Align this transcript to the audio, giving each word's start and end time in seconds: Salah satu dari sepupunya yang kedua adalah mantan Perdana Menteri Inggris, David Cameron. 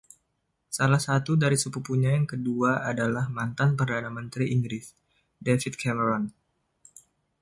Salah 0.77 0.97
satu 1.07 1.31
dari 1.43 1.53
sepupunya 1.63 2.09
yang 2.17 2.25
kedua 2.33 2.71
adalah 2.91 3.25
mantan 3.37 3.69
Perdana 3.77 4.09
Menteri 4.17 4.45
Inggris, 4.55 4.87
David 5.47 5.73
Cameron. 5.83 6.23